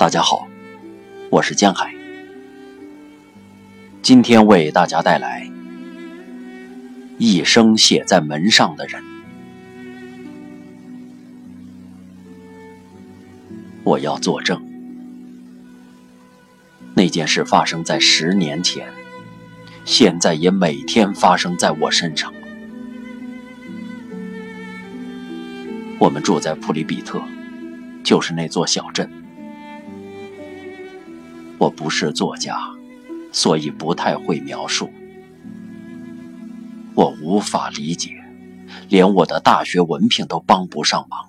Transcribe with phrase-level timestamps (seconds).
[0.00, 0.48] 大家好，
[1.28, 1.94] 我是江海，
[4.00, 5.42] 今天为大家带来
[7.18, 9.02] 《一生写在门上的人》。
[13.84, 14.62] 我要作证，
[16.94, 18.88] 那件事发生在十年前，
[19.84, 22.32] 现在也每天发生在我身上。
[25.98, 27.22] 我们住在普里比特，
[28.02, 29.19] 就是那座小镇。
[31.60, 32.58] 我不是作家，
[33.32, 34.90] 所以不太会描述。
[36.94, 38.16] 我无法理解，
[38.88, 41.28] 连我的大学文凭都帮不上忙。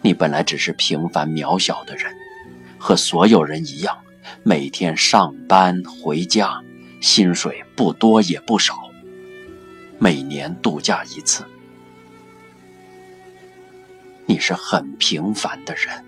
[0.00, 2.14] 你本来只是平凡渺小的人，
[2.78, 3.98] 和所有人一样，
[4.44, 6.62] 每天上班回家，
[7.00, 8.78] 薪水不多也不少。
[9.98, 11.44] 每年度假一次，
[14.24, 16.04] 你是很平凡的人。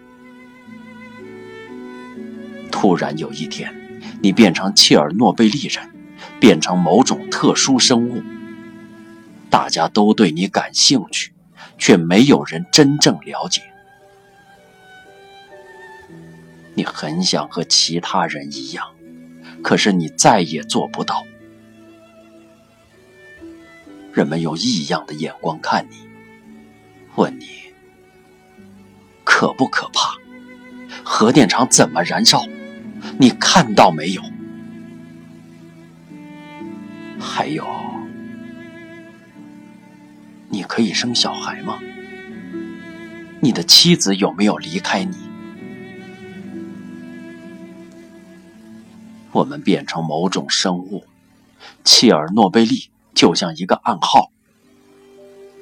[2.84, 3.74] 突然有一天，
[4.20, 5.90] 你变成切尔诺贝利人，
[6.38, 8.22] 变成某种特殊生物，
[9.48, 11.32] 大家都对你感兴趣，
[11.78, 13.62] 却没有人真正了解。
[16.74, 18.90] 你很想和其他人一样，
[19.62, 21.24] 可是你再也做不到。
[24.12, 25.96] 人们用异样的眼光看你，
[27.14, 27.46] 问你
[29.24, 30.18] 可不可怕？
[31.02, 32.44] 核电厂怎么燃烧？
[33.18, 34.22] 你看到没有？
[37.18, 37.66] 还有，
[40.48, 41.78] 你可以生小孩吗？
[43.40, 45.16] 你的妻子有没有离开你？
[49.32, 51.04] 我们变成某种生物，
[51.82, 52.90] 切尔诺贝利。
[53.14, 54.32] 就像一个暗号，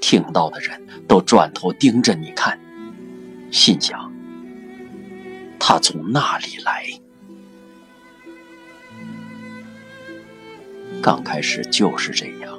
[0.00, 2.58] 听到的人都转头盯着你看，
[3.50, 4.10] 心想：
[5.58, 6.86] 他从那里来。
[11.02, 12.56] 刚开始就是这样，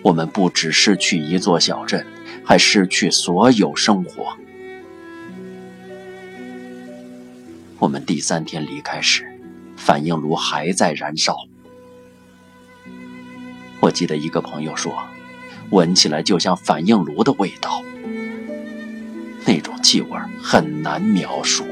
[0.00, 2.06] 我们不只失去一座小镇，
[2.44, 4.36] 还失去所有生活。
[7.80, 9.26] 我们第三天离开时，
[9.76, 11.36] 反应炉还在燃烧。
[13.80, 14.96] 我记得一个朋友说，
[15.70, 17.82] 闻起来就像反应炉的味道，
[19.44, 20.10] 那种气味
[20.40, 21.66] 很难描述。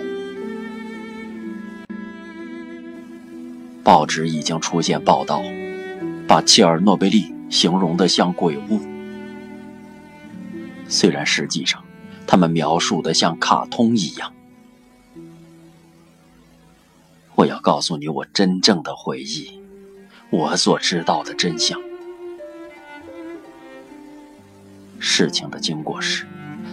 [3.85, 5.41] 报纸已经出现报道，
[6.27, 8.81] 把切尔诺贝利形容的像鬼屋，
[10.89, 11.85] 虽然实际上
[12.27, 14.33] 他们描述的像卡通一样。
[17.37, 19.61] 我要告诉你我真正的回忆，
[20.31, 21.81] 我所知道的真相。
[24.99, 26.27] 事情的经过是，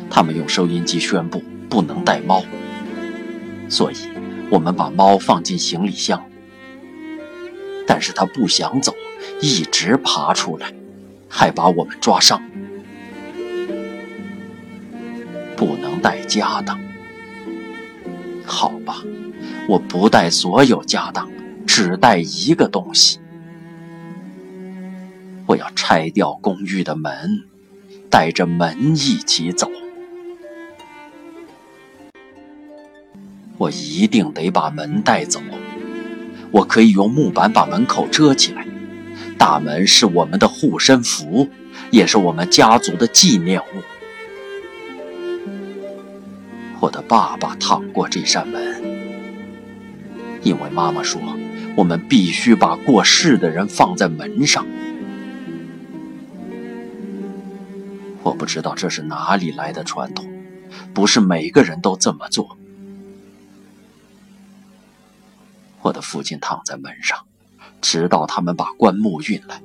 [0.10, 2.44] 他们用收音机宣布不能带猫，
[3.70, 3.96] 所以
[4.50, 6.26] 我们把猫放进行李箱。
[7.86, 8.96] 但是它不想走，
[9.44, 10.74] 一直爬出来，
[11.28, 12.42] 还把我们抓伤。
[15.58, 16.80] 不能带家当，
[18.46, 19.04] 好吧，
[19.68, 21.30] 我不带所有家当，
[21.68, 23.20] 只带一个东西。
[25.46, 27.44] 我要拆掉公寓的门。
[28.10, 29.68] 带着门一起走，
[33.58, 35.42] 我一定得把门带走。
[36.52, 38.63] 我可以用木板把门口遮起来。
[39.38, 41.50] 大门是我们的护身符，
[41.92, 43.84] 也是我们家族的纪念物。
[46.80, 48.82] 我的爸爸躺过这扇门，
[50.42, 51.22] 因为妈妈说
[51.76, 54.66] 我们必须把过世的人放在门上。
[58.22, 60.30] 我不知道这是哪里来的传统，
[60.94, 62.58] 不是每个人都这么做。
[65.82, 67.26] 我的父亲躺在门上，
[67.84, 69.62] 直到他们把棺木运来。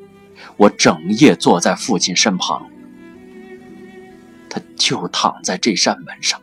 [0.59, 2.70] 我整夜坐在父亲身旁，
[4.50, 6.43] 他就躺在这扇门上。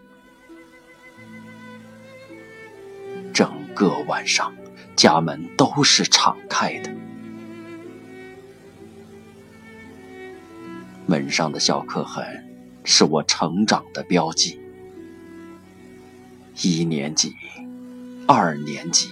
[3.34, 4.56] 整个晚上，
[4.96, 6.90] 家门都是敞开的。
[11.06, 12.26] 门上的小刻痕
[12.84, 14.60] 是我成长的标记。
[16.62, 17.34] 一年级、
[18.26, 19.10] 二年级、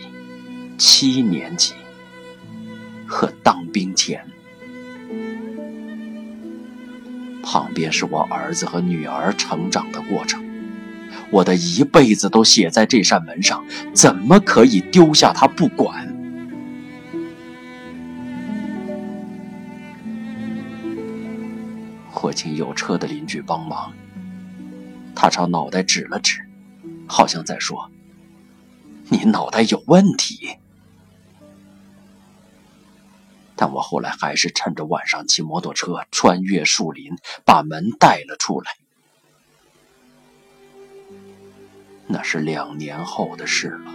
[0.77, 1.73] 七年级
[3.13, 4.25] 和当兵前。
[7.43, 10.43] 旁边是我儿子和女儿成长的过程。
[11.29, 13.63] 我的一辈子都写在这扇门上，
[13.93, 16.11] 怎么可以丢下他不管？
[22.21, 23.93] 我请有车的邻居帮忙。
[25.13, 26.39] 他朝脑袋指了指，
[27.05, 27.91] 好像在说
[29.09, 30.57] ：“你脑袋有问题。”
[33.65, 37.13] 但我后来还是趁着晚上骑摩托车穿越树林，
[37.45, 38.73] 把门带了出来。
[42.07, 43.93] 那是两年后的事了，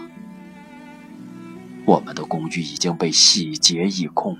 [1.84, 4.38] 我们的公寓已经被洗劫一空。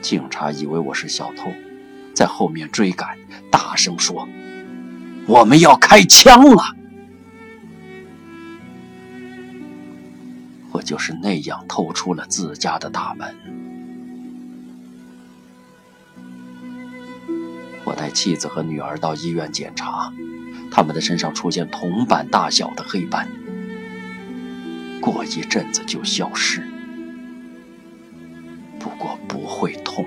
[0.00, 1.52] 警察以为我是小偷，
[2.14, 3.18] 在后面追赶，
[3.50, 4.28] 大声说
[5.26, 6.62] ：“我们要开枪了！”
[10.78, 13.34] 我就是那样透出了自家的大门。
[17.84, 20.12] 我带妻子和女儿到医院检查，
[20.70, 23.28] 他们的身上出现铜板大小的黑斑，
[25.00, 26.62] 过一阵子就消失，
[28.78, 30.06] 不过不会痛。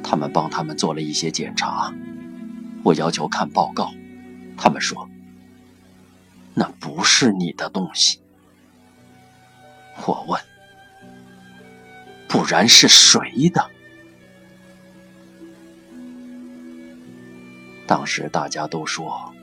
[0.00, 1.92] 他们帮他们做了一些检查，
[2.84, 3.92] 我要求看报告，
[4.56, 5.08] 他们说。
[6.54, 8.20] 那不是你的东西，
[10.06, 10.40] 我问，
[12.28, 13.70] 不然是谁的？
[17.86, 19.34] 当时大家都说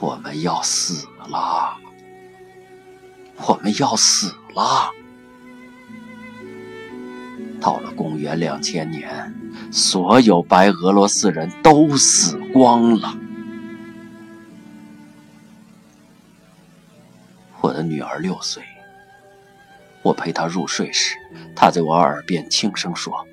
[0.00, 1.76] 我们要死了，
[3.46, 4.90] 我们要死了。
[7.60, 9.34] 到了公元两千年，
[9.72, 13.16] 所有白俄罗斯人都死光了。
[17.60, 18.62] 我的女儿六岁，
[20.02, 21.16] 我陪她入睡时，
[21.56, 23.26] 她在我耳边轻声说：“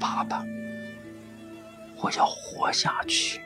[0.00, 0.44] 爸爸，
[2.00, 3.40] 我要活下去，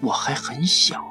[0.00, 1.04] 我还很小。”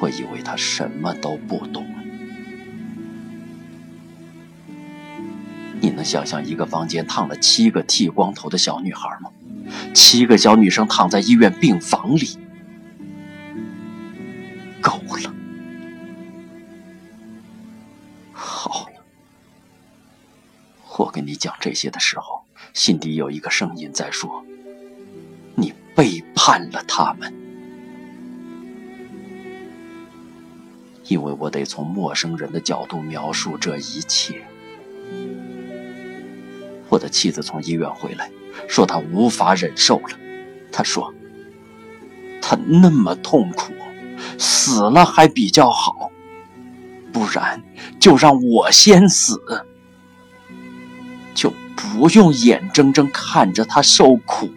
[0.00, 1.86] 我以为她什么都不懂。
[5.80, 9.30] 你能想象一个房间烫了七个剃光头的小女孩吗？
[9.94, 12.38] 七个小女生躺在医院病房里，
[14.80, 15.34] 够了，
[18.32, 19.04] 好了。
[20.98, 24.44] 我跟你讲这些的时候，心底有一个声音在说
[25.56, 27.32] ：“你背叛了他们。”
[31.06, 34.42] 因为我得从陌生人的角度描述这一切。
[36.88, 38.30] 我的妻子从医院回来。
[38.68, 40.18] 说他无法忍受了，
[40.72, 41.12] 他说
[42.40, 43.72] ：“他那么痛苦，
[44.38, 46.10] 死了还比较好，
[47.12, 47.62] 不然
[48.00, 49.40] 就让我先死，
[51.34, 54.50] 就不用眼睁睁看着他受苦。”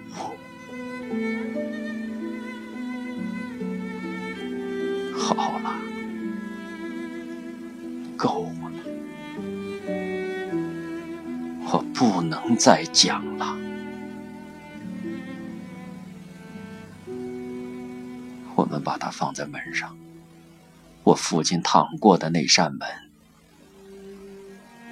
[5.20, 5.76] 好了，
[8.16, 8.72] 够了，
[11.70, 13.57] 我不能再讲了。
[19.08, 19.98] 它放在门上，
[21.06, 22.86] 我父亲躺过的那扇门，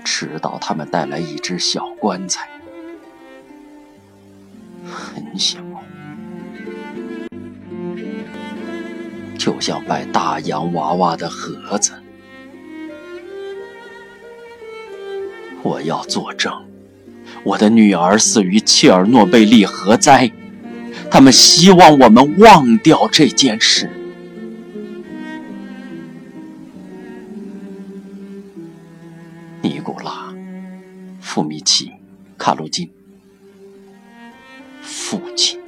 [0.06, 2.47] 直到他们带来一只小棺材，
[4.89, 5.60] 很小，
[9.38, 11.91] 就像摆大洋娃娃的盒子。
[15.62, 16.65] 我要作证，
[17.43, 20.31] 我的女儿死于切尔诺贝利核灾。
[21.12, 23.89] 他们希望我们忘掉这件事。
[31.36, 31.88] 富米奇·
[32.38, 32.89] 卡路金，
[34.82, 35.64] 父亲。